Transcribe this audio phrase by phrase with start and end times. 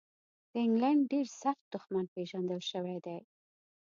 [0.51, 3.19] د انګلینډ ډېر سخت دښمن پېژندل شوی دی.